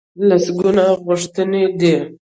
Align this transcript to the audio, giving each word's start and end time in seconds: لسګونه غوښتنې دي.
لسګونه 0.27 0.85
غوښتنې 1.05 1.63
دي. 1.79 1.95